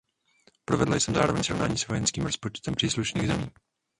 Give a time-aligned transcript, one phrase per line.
[0.65, 3.49] Provedla jsem zároveň srovnání s vojenským rozpočtem příslušných zemí.